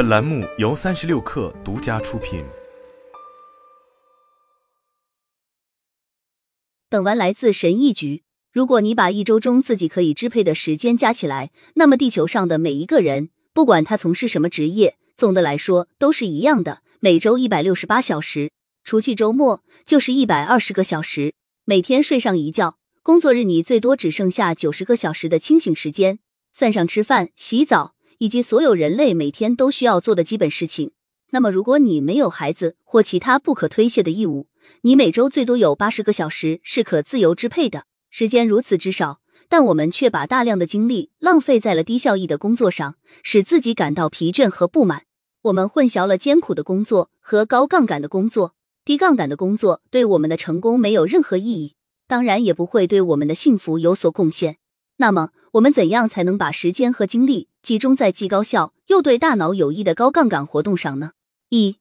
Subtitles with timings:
[0.00, 2.42] 本栏目由三十六氪独家出品。
[6.88, 21.34] 等完来自神意局，如果你把一周中自己可以支配的时间加起来，那么地球上的每一个人，不管他从事什么职业，总的来说都是一样的，每周一百六十八小时，除去周末就是一百二十个小时。
[21.66, 26.20] 每天睡上一觉，工作日你最多只剩下九十个小时的清醒时间，
[26.54, 30.90] 算上吃饭、洗澡以及所有人类每天都需要做的基本事情。
[31.30, 34.46] 那么，如果你没有孩子或其他不可推卸的义务，
[34.82, 37.86] 你每周最多有八十个小时是可自由支配的。
[38.10, 45.04] 时间如此之少，但我们却把大量的精力浪费在了低效益的工作上，使自己感到疲倦和不满。
[45.42, 48.54] 我们混淆了艰苦的工作和高杠杆的工作。
[48.84, 51.74] 低杠杆的工作对我们的成功没有任何意义，
[52.06, 54.58] 当然也不会对我们的幸福有所贡献。
[54.96, 61.12] 那么，我们怎样才能把时间和精力集中在既高效又对大脑有益的高杠杆活动上呢？
[61.48, 61.78] 一，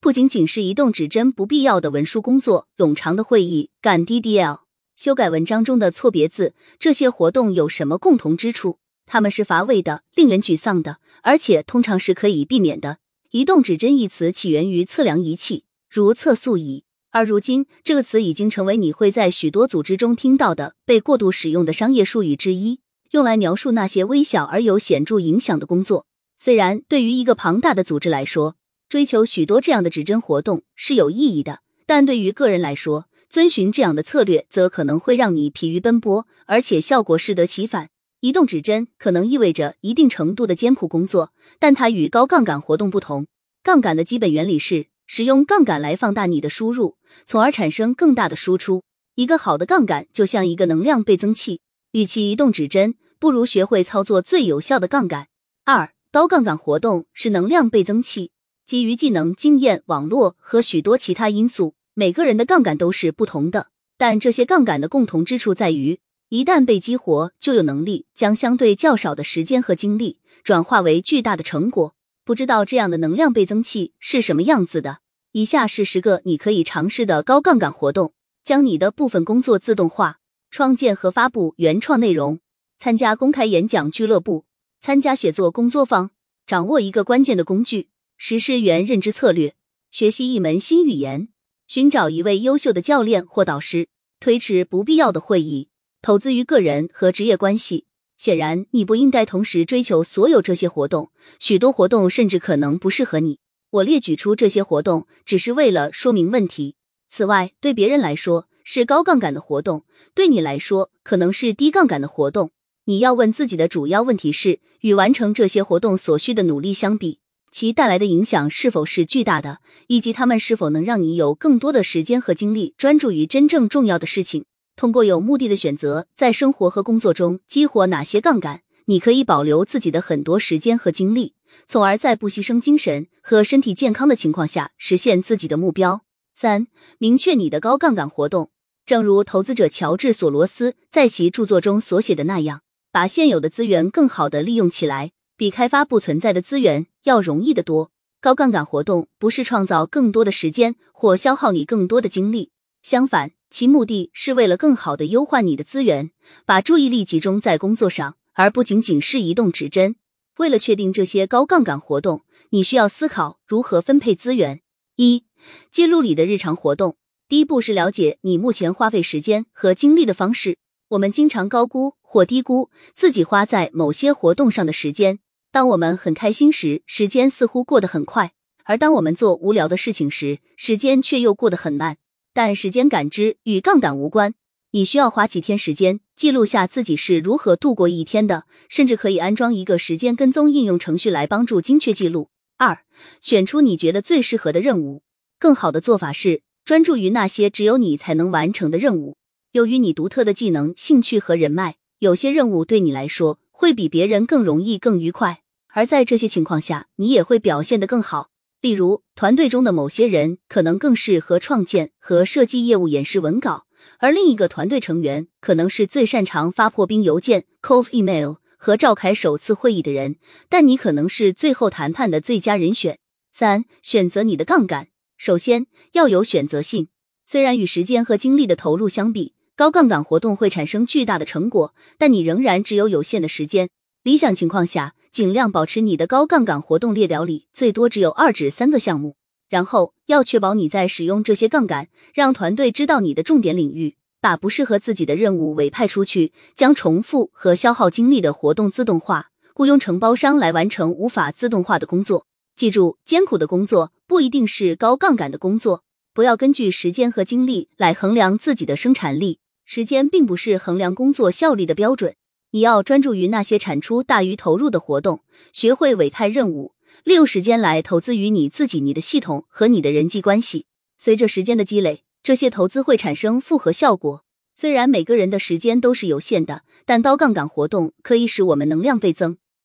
[0.00, 4.62] 不仅仅是移动指针不必要的文书工作、冗长的会议、赶 DDL、
[4.96, 8.78] 修改文章中的错别字，这些活动有什么共同之处？
[9.06, 12.98] 他们是乏味的、令人沮丧的，而且通常是可以避免的。
[13.30, 15.64] 移动指针一词起源于测量仪器。
[15.88, 26.06] 如测速仪，而如今这个词已经成为你会在许多组织中听到的被过度使用的商业术语之一，用来描述那些微小而有显著影响的工作。
[26.36, 28.56] 虽然对于一个庞大的组织来说，
[28.88, 37.88] 追求许多这样的指针活动是有意义的，但对于个人来说，遵循这样的策略则可能会让你疲于奔波，而且效果适得其反。
[38.20, 43.26] 移动指针可能意味着一定程度的艰苦工作，但它与高杠杆活动不同。
[43.62, 44.86] 杠杆的基本原理是。
[45.10, 48.82] 使用杠杆来放大你的输入，从而产生更大的输出。
[49.14, 51.62] 一个好的杠杆就像一个能量倍增器，
[51.92, 55.28] 与其移动指针，不如学会操作最有效的杠杆。
[55.64, 58.32] 二、高杠杆活动是能量倍增器，
[58.66, 63.68] 基于技能、经验、网络和许多其他因素，每个人的杠杆都是不同的。
[63.96, 65.98] 但这些杠杆的共同之处在于，
[66.28, 71.94] 一旦被激活，就有能力将相对较少的时间和精力转化为巨大的成果。
[72.24, 74.98] 不知道这样的能量倍增器是什么样子的？
[75.32, 78.12] 以下是十个你可以尝试的高杠杆活动：
[78.44, 82.40] 将你的部分工作自动化，创建和发布原创内容，
[82.78, 84.44] 参加公开演讲俱乐部，
[84.80, 86.10] 参加写作工作坊，
[86.46, 89.54] 掌握一个关键的工具，实施原认知策略，
[89.90, 91.28] 学习一门新语言，
[91.66, 93.88] 寻找一位优秀的教练或导师，
[94.20, 95.68] 推迟不必要的会议，
[96.00, 97.86] 投资于个人和职业关系。
[98.16, 103.38] 显然，你不应该同时追求所有这些活动，许多活动甚至可能不适合你。
[103.70, 106.74] 我列举出这些活动，只是为了说明问题。
[107.08, 112.50] 此外，对别人来说是高杠杆的活动，对你来说可能是低杠杆的活动。
[112.84, 117.18] 你要问自己的主要问题是：与完成这些活动所需的努力相比，
[117.50, 124.44] 其带来的影响是否是巨大的，以及他们是否能让你有更多的时间和精力专注于真正重要的事情。
[124.76, 131.32] 通过有目的的选择，在生活和工作中激活哪些杠杆，你可以保留自己的很多时间和精力，
[131.66, 136.02] 从而在不牺牲精神和身体健康的情况下实现自己的目标。
[136.34, 136.68] 三、
[136.98, 138.50] 明确你的高杠杆活动。
[138.88, 147.90] 正如投资者乔治·索罗斯在其著作中所写的那样，把现有的资源更好的利用起来，比开发不存在的资源要容易得多。
[148.22, 152.50] 高杠杆活动不是创造更多的时间或消耗你更多的精力，
[152.82, 153.32] 相反。
[153.50, 156.10] 其目的是为了更好的优化你的资源，
[156.46, 159.96] 把注意力集中在工作上，而不仅仅是移动指针。
[160.38, 162.22] 为了确定这些高杠杆活动，
[162.52, 164.62] 你需要思考如何分配资源。
[164.96, 165.24] 一、
[165.70, 166.96] 记录里的日常活动。
[167.28, 170.56] 第一步是了解你目前花费时间和精力的方式。
[170.88, 175.18] 我们经常高估或低估自己花在某些活动上的时间。
[175.52, 178.28] 当我们很开心时，时间似乎过得很快；
[178.64, 181.98] 而当我们做无聊的事情时，时间却又过得很慢。
[182.32, 184.32] 但时间感知与杠杆无关。
[184.70, 192.30] 你需要花几天时间记录下自己是如何度过一天的，甚至可以安装一个时间跟踪应用程序来帮助精确记录。
[192.56, 192.78] 二，
[193.20, 195.02] 选出你觉得最适合的任务。
[195.38, 199.16] 更好的做法是专注于那些只有你才能完成的任务。
[199.52, 205.40] 由于你独特的技能、兴趣和人脉，有些任务对你来说会比别人更容易、更愉快。
[205.68, 208.28] 而在这些情况下，你也会表现得更好。
[208.60, 213.64] 例如，团队中的某些人可能更适合创建和设计业务演示文稿，
[213.98, 220.16] 而另一个团队成员可能是最擅长发破冰邮件 （cold email） 和召开首次会议的人。
[220.50, 222.98] 但你可能是最后谈判的最佳人选。
[223.32, 224.88] 三、选择你的杠杆。
[225.18, 226.88] 首先要有选择性。
[227.26, 233.68] 虽然与时间和精力的投入相比，高杠杆活动会产生巨大的成果，但你仍然只有有限的时间。
[234.04, 239.16] 理想情况下，尽量保持你的高杠杆活动列表里最多只有二至三个项目。
[239.48, 252.26] 然后要确保你在使用这些杠杆，让团队知道你的重点领域，把不适合自己的任务委派出去，将重复和消耗精力的活动自动化，雇佣承包商来完成无法自动化的工作。
[252.58, 255.84] 记住，艰苦的工作不一定是高杠杆的工作。
[256.12, 262.16] 不要根据时间和精力来衡量自己的生产力，时间并不是衡量工作效率的标准。
[262.50, 266.72] 你要专注于那些产出大于投入的活动，学会委派任务。
[267.04, 270.66] 利用时间来投资于你自己、你的系统和你的人际关系。
[270.98, 274.24] 随着时间的积累，这些投资会产生复合效果。
[274.56, 279.36] 虽然每个人的时间都是有限的，但高杠杆活动可以使我们能量倍增。